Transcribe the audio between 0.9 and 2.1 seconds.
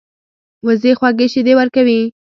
خوږې شیدې ورکوي